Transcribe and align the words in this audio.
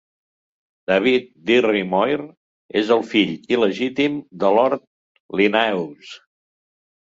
David 0.91 1.27
Dirry-Moir 1.49 2.15
és 2.83 2.91
el 2.97 3.05
fill 3.11 3.35
il·legítim 3.59 4.19
de 4.47 4.53
Lord 4.59 4.85
Linnaeus. 5.45 6.19